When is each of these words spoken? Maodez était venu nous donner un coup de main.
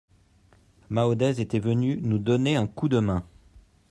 Maodez 0.89 1.39
était 1.41 1.59
venu 1.59 1.99
nous 2.01 2.17
donner 2.17 2.55
un 2.55 2.65
coup 2.65 2.89
de 2.89 2.97
main. 2.97 3.23